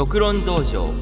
[0.00, 0.94] 独論道場。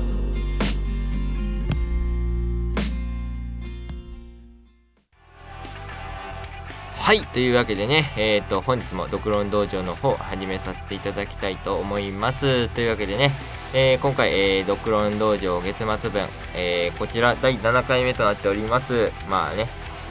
[6.97, 12.69] はいというわけでね、えーと、本日も独論道場の方始めさせていただきたいと思います。
[12.71, 13.31] というわけでね、
[13.73, 16.27] えー、今回、えー、独論道場月末分、
[16.57, 19.13] えー、こちら第7回目となっております。
[19.31, 19.69] まあね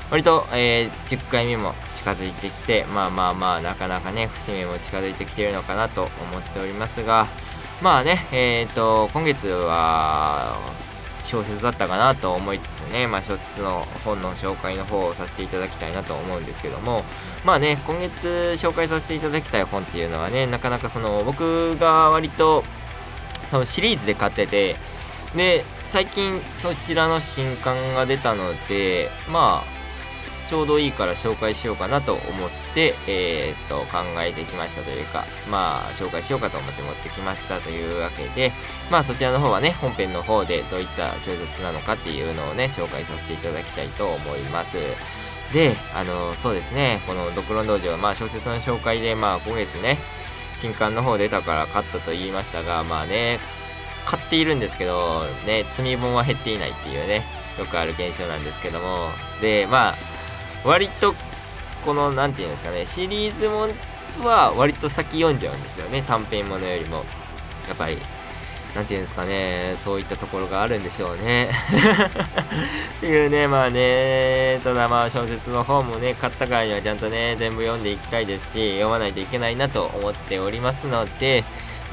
[0.09, 7.28] 割と、えー、10回目も近づいてきてまあまあまあなかなかね節目も近づいてきてるのかなと思っておりますが
[7.81, 10.55] まあねえっ、ー、と今月は
[11.27, 17.03] 小説だったかなと思いつつね、まあ、小説の本の紹介の方をさせていただきたいなと思うんですけども
[17.45, 22.63] まあね今月紹介させていただきたい本っていうのはねなかなかその僕が割と
[23.51, 24.75] そのシリーズで買ってて
[25.36, 29.76] で最近そちらの新刊が出たのでまあ
[30.47, 38.52] ちょうどいいから紹介しようかなと思って、えー、っと考えてきましたというかまあ紹介しようかと思って持ってきましたというわけで
[38.89, 44.78] まあそちらの方はね本編の方でどういった小説なのかっていうのをね紹介させていただきたいと思います。
[45.53, 49.98] であのそうですねこの「ドクロン道場」まあ小説の紹介でまあ今月ね
[50.56, 53.40] 新刊の方出たから買ったと言いましたがまあね
[54.06, 57.23] 買っているんですけどね積み本は減っていないっていうね
[57.58, 59.09] よくある現象なんですけども。
[59.42, 59.95] でまあ
[60.63, 61.13] 割と
[61.86, 63.67] この何て言うんですかねシリーズも
[64.25, 66.02] は割と先読んじゃうんですよね。
[66.02, 67.05] 短編ものよりも。
[67.67, 67.97] やっぱり
[68.73, 71.50] 何て言うんですかねそういったところがあるんでしょうね。
[72.97, 81.44] っていうねまあねただまあ小説の方もね買ったからにはちゃんとね全部読んでいきたいですし読まないといけないなと思っておりますので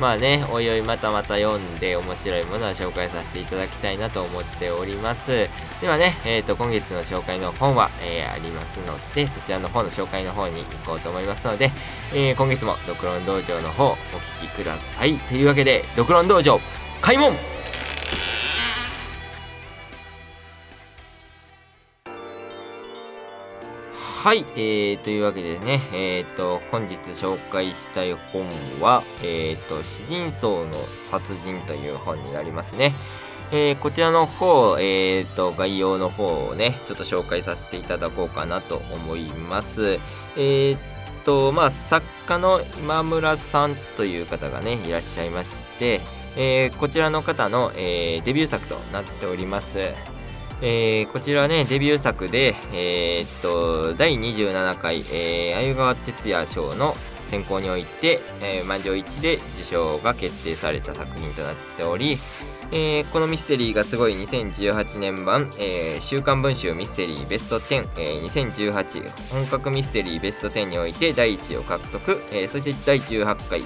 [0.00, 5.48] まあね、おいおいまたまた読んで面白いものは紹介させていただきたいなと思っております。
[5.80, 11.70] ではね、えー、と、今月の紹介の本は、えー、ありますので、そちらの方の紹介の方に行こうと思いますので、
[12.12, 13.98] えー、今月もドクロン道場の方お聴
[14.40, 15.16] きください。
[15.18, 16.60] というわけで、ドクロン道場
[17.00, 17.36] 開門
[24.24, 28.48] はい、えー、というわけでね、えー、と、本日紹介したい本
[28.80, 30.72] は、えー、と、詩人層の
[31.10, 32.94] 殺人という本になりますね。
[33.52, 39.98] えー、こちらの方、えー、と、概要の方をね、ちょっと紹介させていただこうかなと思います。
[40.36, 40.78] えー、
[41.26, 46.00] と、まあ、作家の今村さんという方がね、いらっしゃいまして、
[46.34, 49.80] えー、こちらの方の、えー、デビュー作となっております。
[50.62, 56.94] えー、こちらね、デビュー作で、えー、っと、第27回、えー、鮎川哲也賞の
[57.26, 62.18] 選考において、えー、満場一致で受賞が決定された作品となっており、
[62.72, 73.62] えー、このミステリーがすごい2018年版、えー、週刊文春ミステリーベスト10、えー、2018本格ミステリーベスト10において第1位を獲得、え、そして第18回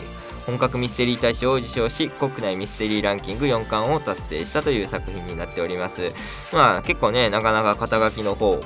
[0.48, 6.10] 本格ミステリー大賞を受賞し国内ミステリーランキング4冠を達成したという作品になっております。
[6.54, 8.58] まあ結構ねなかなか肩書きの方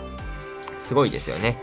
[0.79, 1.59] すごいですよね。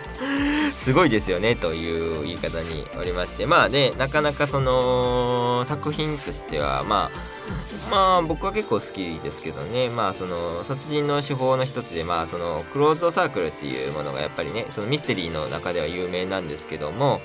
[0.76, 3.46] すごいですよねという言い方におりまして。
[3.46, 9.88] まあねなかなかその作品としてはまあまあ僕は結構好きですけどね。
[9.88, 17.22] まあその殺人の手法の一つでまあそのクローズドサークルっていうものがやっぱりねそのミステリーの中では有名なんですけども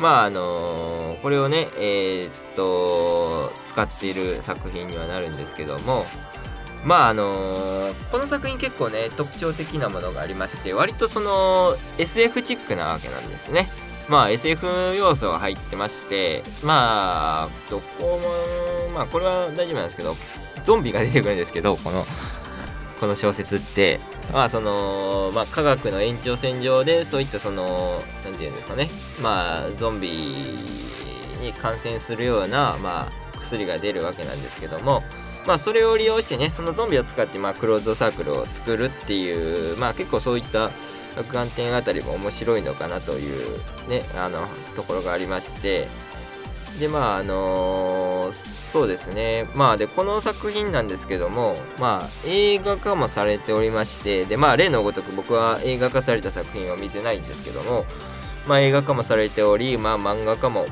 [0.00, 6.04] まああのー、これをねえー、っと使っている作品にはなるんですけども
[6.84, 13.68] まああのー、この作品結構ね特徴的なものがありまして割とその SF チックなわけなんですね。
[14.08, 14.66] まあ SF
[14.98, 20.14] 要素が入ってましてまあどこもまあこれは大丈夫なんですけど
[20.64, 22.04] ゾンビが出てくるんですけどこの
[23.00, 24.00] この小説って
[24.32, 28.88] まあそのまあ科学の延長線上でそういったその何て言うんですかね
[29.22, 30.08] まあゾンビ
[31.40, 35.02] に感染するようなまあ薬が出るわけなんですけども
[35.46, 40.70] まあそれを利用してねそのゾンビを使ってまあクローズドサークルを作るっていうまあ結構そういった
[41.14, 45.86] 着眼点あたりも面白いのかなというねあのところがありまして
[46.80, 47.93] でまああのー、
[48.34, 49.46] そうですね。
[49.54, 57.84] まあでこの作品なんですけどもまあ映画化もされておりましてでまあ例のごとく僕は映画化された作品を見てないんですけども
[58.48, 60.66] まあ映画化もされておりまあ漫画化も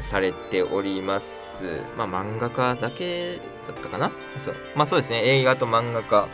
[0.00, 1.64] されております。
[1.96, 3.36] まあ漫画家だけ
[3.66, 4.10] だったかな？
[4.38, 4.54] そう。
[4.74, 5.22] まあそうですね。
[5.24, 6.28] 映画と漫画家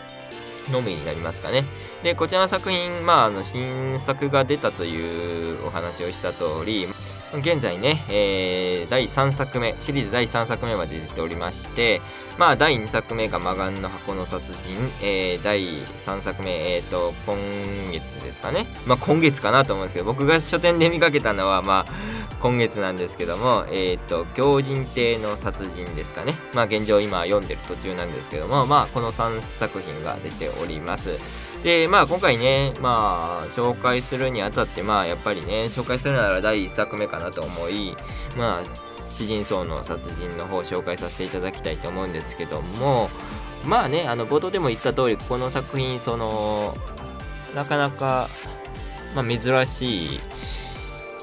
[0.70, 1.64] のみになりますかね。
[2.02, 6.86] でこちらの作品まああの新作が出たというお話をした通り
[7.34, 12.00] 現在ね、えー、第3作目シリーズ第3作目まで出ておりまして
[12.38, 17.36] まあ第2作目が「魔眼の箱の殺人」えー、第3作目え、ー、と今
[17.90, 18.66] 月ですかね。
[18.86, 21.92] まあ今月かなと思うんですけど僕が書店で見かけたのはまあ
[22.40, 26.34] 今月なんですけどもえっ、ー、と狂人亭の殺人ですかね。
[26.54, 31.18] まあ現状今読んでる途中なんですけどもまあこの3作品が出ております。
[31.62, 37.96] でまあ今回ねまあ紹介するにあたってまあやっぱりね紹介するなら第1作目かなと思い
[38.36, 43.10] まあ詩人層の殺人の方を紹介させていただきたいと思うんですけども
[43.64, 46.74] まあねあの冒頭でも言った通りこの作品その
[47.54, 48.28] なかなか、
[49.16, 50.20] まあ、珍しい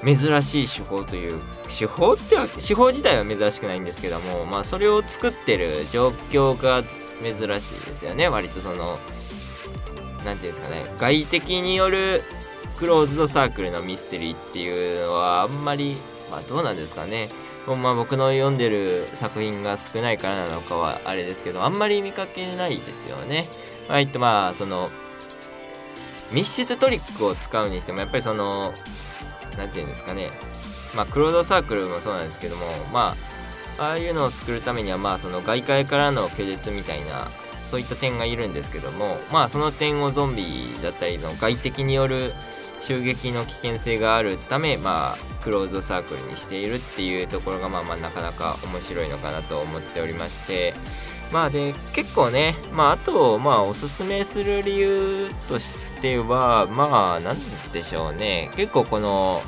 [0.03, 6.83] 珍しい手法という手法っては手法自体は珍しくないんですけどもまあそれを作ってる状況が
[7.23, 8.27] 珍しいですよね。
[8.27, 8.99] 割とその
[10.25, 12.24] 何て言うんですかね外敵による
[12.77, 15.95] クローズドサークルのミステリーっていうのはあんまり
[16.30, 17.30] まあどうなんですかね
[17.68, 23.45] まあ僕の読んでる作品が少ないからなのかはあれですけどあんまり見かけないですよね。
[23.88, 24.89] はい、とまあその
[26.31, 28.74] 密室トリックを使うにしてもやっぱりその
[29.57, 30.30] 何て言うんですかね
[30.95, 33.16] まあクロードサークルもそうなんですけどもま
[33.78, 37.30] あああいうのを作るためにはまあその外界からの拒絶みたいな
[37.65, 40.44] そういった点がいるんですけどもまあその点をゾンビ
[40.81, 42.33] だったりの外敵による
[42.79, 50.73] 襲撃の危険性があるためまあクローズドサークルにしているっていうところがまあまあなかなか面白いのかなと思っておりまして
[51.31, 57.38] まあで結構ねまああとまあおすすめする理由としてはまあなん
[57.71, 58.51] でしょうね。
[58.56, 59.41] 結構この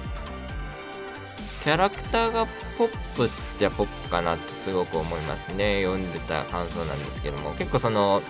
[1.63, 2.45] キャラクターが
[2.77, 5.81] ポップってじゃポップかなってすごく思いますね。
[5.83, 7.53] 読んでた感想なんですけども。
[7.53, 8.21] 結構その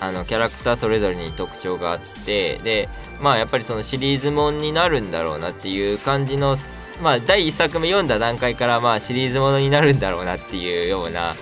[0.00, 2.88] あのキャラクターそれぞれに特徴があってで
[3.20, 6.56] まあやっぱりそのシリーズもんになるんだろうなっていう感じの
[7.02, 11.34] まあ第1作目読んだ段階からまあシリーズものになるんだろうなっていうような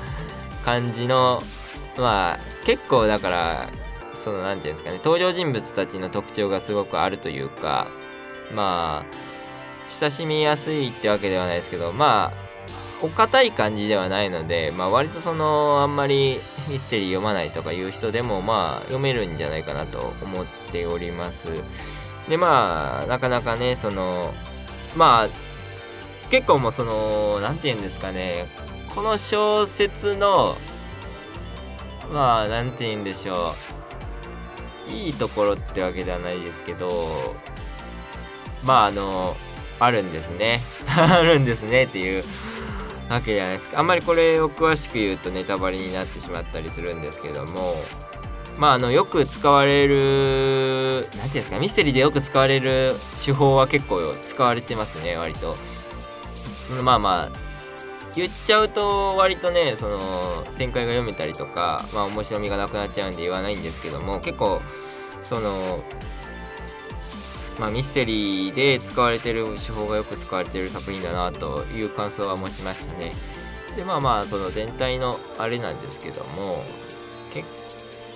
[0.65, 1.43] 感じの
[1.99, 3.69] まあ結構だから
[4.13, 7.89] その何て言うんですかね登場人物たちの特徴がすごくあるというか
[8.55, 9.36] まあ
[9.89, 12.47] 親しみやすいってわけではないですけどまあ
[13.03, 16.39] お堅い感じではないので、まあ、割とそのあんまり
[16.69, 21.49] ミステリー読まないとかいう人でもまあ読めるんじゃないかなと思っております。
[22.29, 24.33] でまあなかなかねその
[24.97, 25.29] まあ
[26.31, 28.47] 結構もうその何て言うんですかね
[28.95, 30.57] この小説の
[32.13, 33.55] まあ何て言うんでしょ
[34.89, 37.35] ういいところってわけではないですけど
[38.65, 39.37] まああの
[39.79, 40.61] あるんですね。
[40.97, 41.85] あるんですね。
[41.85, 42.25] っていう
[43.09, 43.79] わけじゃないですか。
[43.79, 47.77] あんまりこれを詳しく言うとネタバレになってしまったりするんですけども。
[48.59, 55.57] まああのよく使われる何ていうんですかミステリーでよく使われる手法は結構使われてますね割と。
[56.67, 57.47] そのまあまあ
[58.17, 64.61] 言っちゃうと割とねその展開が読めたりとかまあ面白みがなくなっちゃうんで言わないんですけども結構
[65.23, 65.81] その
[67.59, 73.13] まあ、ミステリーで使われてる手法がよく使われてる作品だなという感想は持ちましたね。
[73.77, 76.65] でまあまあその全体のあれなんですけども
[77.33, 77.47] 結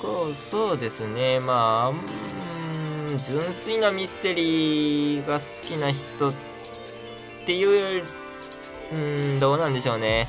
[0.01, 6.33] 構そうですねまあうん純粋なミステリーが好きな人っ
[7.45, 8.03] ていう
[8.93, 8.97] う
[9.37, 10.27] んどうなんでしょうね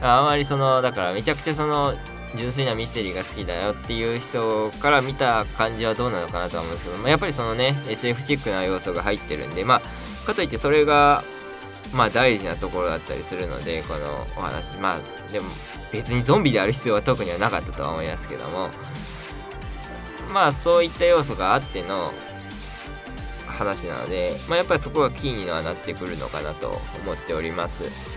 [0.00, 1.94] あまりそのだからめちゃくちゃその
[2.36, 11.24] 純粋なミステリーが好きだよっていう人から見た感じはどうなのかなとは思うんですけど、まあ、やっぱりそのね SF チックな要素が入ってるんでまあかといってそれが
[11.94, 15.46] まあ大事なところだったりするのでこのお話まあでも
[15.92, 18.68] 別にゾンビである必要は特にはなかったとは思いますけども
[20.32, 22.12] まあそういった要素があっての
[23.46, 28.09] 話なので、まあ、やっぱりそこがキーにはなってくるのかなと思っております。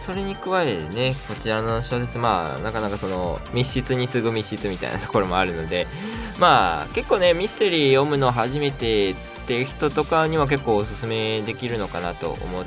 [0.00, 5.86] それに加えねこちらの小説まあなかなかその密室に次ぐ密室みたいなところもあるので
[6.40, 9.14] まあ結構ねミステリー読むの初めてっ
[9.46, 12.64] ていう人とかには結構おすすめできるのかなと思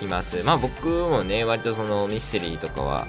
[0.00, 0.42] います。
[0.44, 3.06] まあ僕もね割とそのミステリーとかは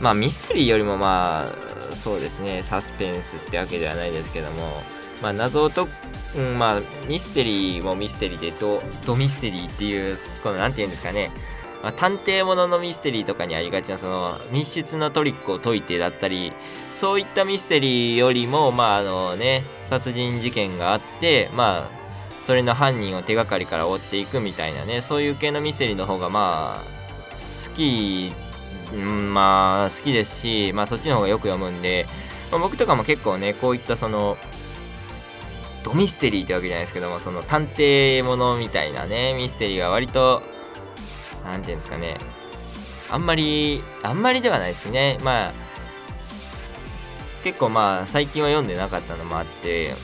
[0.00, 1.46] まあミステリーよりもま
[1.92, 4.82] あそうですねサスペンスってわけではないですけども
[5.20, 5.86] まあ謎を解
[6.34, 11.30] うん、まあミステリーもミステリーでドドミステリーっていうこの何て言うんですかね
[11.82, 16.52] まあ、探偵もののミステリーとかにありがちなその密室のトリックを解いてだったり
[16.92, 22.02] そういったミステリーよりもまああのね殺人事件があってまあ
[22.44, 26.92] それの犯人を手がかりから追っていくみたいなねそういう系のミステリーの方がまあ
[27.32, 28.32] 好き、
[28.94, 32.06] まあ好きですしまあそっちの方がよく読むんで、
[32.50, 34.36] まあ、僕とかも結構ねこういったその
[35.82, 40.42] ドミステリーってわけじゃないですけどもその探偵ものみたいなねミステリーが割と
[41.44, 42.18] 何て言うんですかね。
[43.10, 45.18] あんまりあんまりではないですね。
[45.22, 45.52] まあ
[47.44, 49.94] 結構まあ最近は読んでなかったのもあって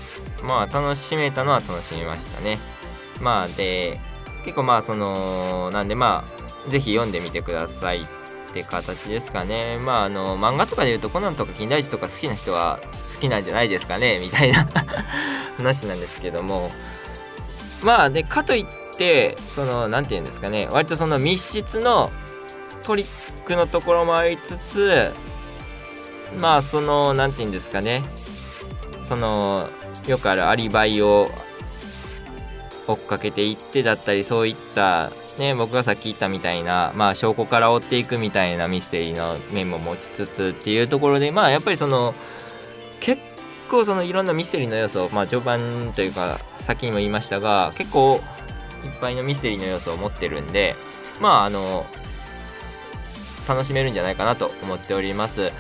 [0.43, 2.59] まあ楽しめたのは楽しめましたね。
[3.21, 3.99] まあで
[4.45, 8.07] 結構まあそのなんでまあ是非読んでみてくださいっ
[8.53, 9.79] て形ですかね。
[9.79, 12.79] まああの漫画とかで言うとコナンとか金田一とか好きな人は
[13.13, 14.69] 好きなんじゃないですかねみたいな
[15.57, 16.71] 話なんですけども。
[17.83, 18.88] まあでかといって
[19.49, 20.69] その何て言うんですかね。
[20.71, 22.11] 割とその密室の
[22.83, 23.07] トリッ
[23.45, 25.13] クのところもありつつ
[26.41, 28.03] まあその何て言うんですかね。
[29.03, 29.69] その
[30.07, 31.31] よくあるアリバイを
[32.87, 42.15] 追っかけていってだったりそういったね僕がさっき言ったみたいなまあ証拠から追っていくみたいなミステリーの面も持ちつつっていうところでまあやっぱりその
[43.01, 43.23] 結
[43.71, 48.21] 構そのいろんなミステリーの要素まあ序盤というか先にも言いましたが結構
[48.85, 50.75] いっぱいのミステリーの要素を持ってるんで
[51.21, 51.87] まああの
[53.49, 55.53] 楽しめるんじゃないかなと思っております。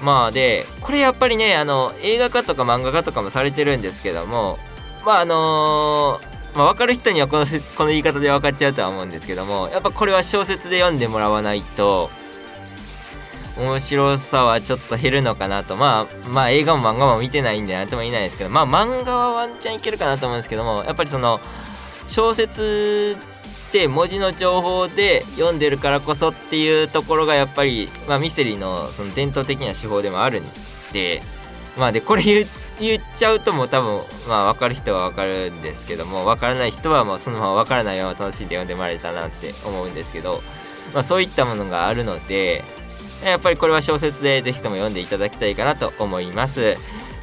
[0.00, 4.58] まあでこれやっぱりねあの映画化とか漫画化とかもされてるんですけども
[5.04, 12.10] まああのーまあ、分かる人にはこのこの言い方で分かっちゃうとは思うんですけどもやっぱこれは小説で読んでもらわないと
[13.56, 15.76] 面白さはちょっと減るのかなと。
[15.76, 21.40] まあまあ映画も漫画も見てないんで何とも言えないですけどまあ漫画はワンチャンいけるかなと思うんですけどもやっぱりその
[22.10, 23.16] 小説
[23.68, 30.44] って文字の情報で読んでるからこそっていうところがやっぱり、まあ、ミステリーのその伝統的な手法でもあるん
[30.92, 31.22] で
[31.78, 40.42] まあでこれ言っちゃうともう多分まあ分かる人は分かるんですけども分からない人はもうそのまま分からないまま楽しんで読んでもらえたなって思うんですけど、
[40.92, 42.64] まあ、そういったものがあるので
[43.24, 46.76] やっぱりこれは小説で是非とも読んでいただきたいかなと思います。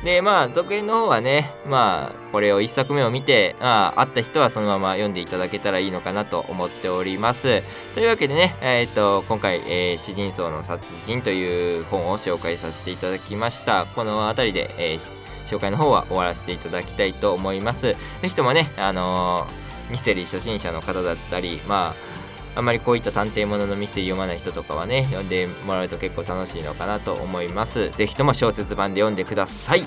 [0.03, 7.63] でまあ続編の方はねまあこれを1作目を見てああった人はそのまま読んでいただけたらいいのかなと思っております。
[7.93, 13.85] というわけでねえっ、と今回、えー「詩人層の殺人」という本を紹介させていただきました。
[13.95, 14.99] この辺りで、えー、
[15.47, 17.87] 紹介の方は終わらせていただきたいと思います。
[17.87, 19.47] ぜひともねあの
[19.89, 22.26] ミステリー初心者の方だったりまあ
[22.57, 27.91] あんまりこういった探偵もののミステリー読まない人とかはね読んでもらうと結構楽しいのかなと思います。
[27.91, 29.83] 是非とも小説版で読んでください。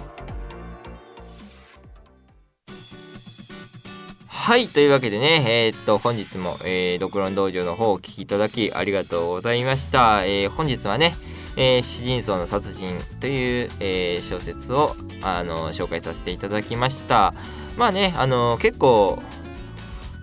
[4.29, 11.13] はいというわけでねえー、っと本日も、えー、ドクロン道場の方をお聴きいただきありがとうございました、えー、本日はね
[11.57, 17.35] えー、詩人層の殺人という、えー、小説をあの紹介させていただきました。
[17.77, 19.21] まあねあの結構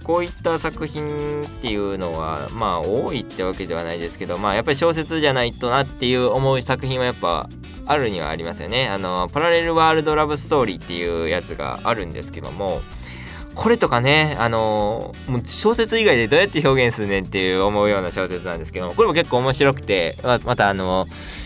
[0.07, 7.49] こういった作品っていうのはまあ多いってわけではないですけどまあやっぱり小説じゃないとなっていう思う作品はやっぱ
[7.85, 8.87] あるにはありますよね。
[8.87, 12.79] あのパラレルワールドラブストーリーっていうやつがあるんですけども
[13.53, 21.05] これとかねあのもう小説以外でどうやって表現するねんっていう思うような小説なんですけどもこれも結構面白くてまたあの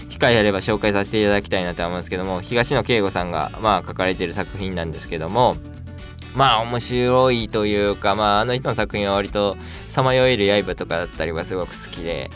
[0.10, 5.56] 機会あれば紹介させていただきたいなと思うんですけども東野圭吾さんがまあ書かれてる作品なんですけども
[6.36, 9.58] まあ面白いというか、まあ、あの人の作品は割と
[9.90, 12.30] 「さまよえる刃」とかだったりはすごく好きで、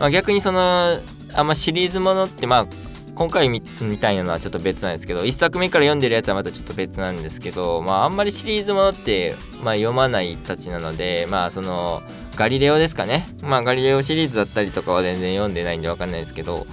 [0.00, 0.98] まあ、逆にその
[1.34, 2.66] あんまシリーズものってまあ
[3.14, 3.60] 今回み
[4.00, 12.02] たいなのはちょっと別なんですけど1作目から読んでるやつはまたちょっと別なんですけどまああんまりシリーズものって、まあ、読まないたちなのでまあその
[12.36, 13.28] ガリレオですかね。
[13.42, 16.66] まあガリレオシリーズだったりとかは全然読んでないんで分かんないですけど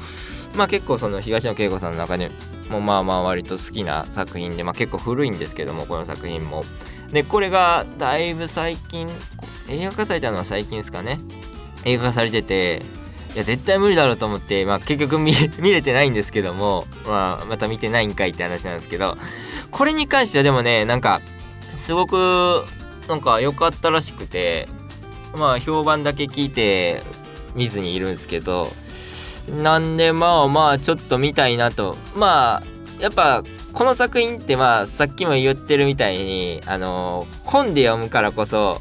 [0.56, 2.30] まあ結構その東野圭吾さんの中で
[2.70, 6.64] もまあまあ割と好きな作品で、まあ、結構古いんですけどもこの作品も。
[7.12, 9.10] でこれがだいぶ最近
[9.68, 11.20] 映画化されたのは最近ですかね。
[11.84, 12.82] 映画化されてて
[13.34, 19.18] いや絶対無理だろうと思って、まあ、結局 見れてないんですけども、まあ、また見てないんかいって話なんですけど
[19.72, 21.22] これに関してはでもねなんか
[21.76, 22.66] すごく
[23.08, 24.68] なんか良かったらしくて
[25.36, 27.02] まあ評判だけ聞いて
[27.56, 28.72] 見ずにいるんですけど
[29.50, 31.98] なんでまあまあちょっと見たいなと。
[32.16, 32.64] まあ
[33.02, 33.44] やっぱ
[33.74, 38.80] この作品ってまあさっきも言ってるみたいにあの本で読むからこそ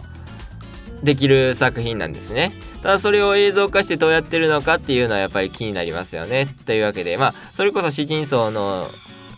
[1.02, 2.52] できる作品なんですね。
[2.82, 6.46] ただそれを映像化してどうやってるのかっていうのはやっぱり気になりますよね。
[6.66, 8.86] というわけでまあそれこそ詩人層の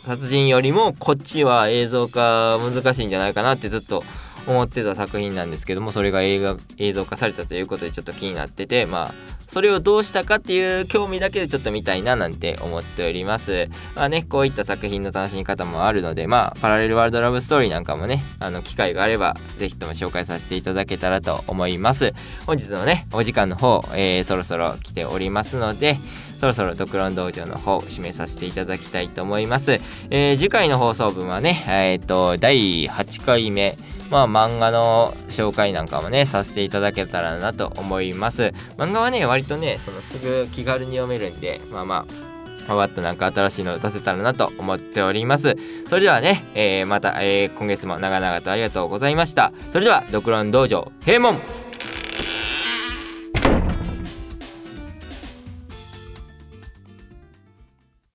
[0.05, 4.03] 殺人よりもこっちは映像化難しいんじゃないかなってずっと
[4.47, 9.15] 思ってた作品なんですけどもそれが映画映像化されたということでちょっと気になっててまあ
[9.47, 13.69] それをどうしたかっていう興味だけでちょっと見たいななんて思っております。
[13.95, 22.15] まあねこういった作品の楽しみ方もあるのでまあパラレルワールドラブストーリーなんかもねあの機会があれば是非とも紹介させていただけたらと思います。
[22.47, 25.97] 本日のねお時間の方、えー、そろそろ来ておりますので
[26.43, 29.81] そろそろ読論道場の方を締めさせていただきたいと思います、
[30.11, 33.79] えー、次回の放送分はねえっ、と第8回目
[34.11, 42.07] まあ漫画の紹介なんかもねさせていただけたらなと思います漫画はね割とねそのすぐ気軽に読めるんでまあま
[42.67, 45.57] あわっとなんか新しいのを出せたらなと思っております。
[45.89, 49.53] それではね、えー、また、えー、今月も長々とありがとうございました。
[49.73, 51.41] それでは、ドクロン道場、閉門